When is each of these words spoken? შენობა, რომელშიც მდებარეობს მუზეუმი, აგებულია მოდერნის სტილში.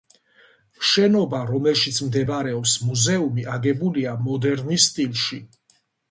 შენობა, 0.91 1.41
რომელშიც 1.49 1.99
მდებარეობს 2.05 2.73
მუზეუმი, 2.85 3.45
აგებულია 3.57 4.15
მოდერნის 4.29 4.87
სტილში. 4.93 5.39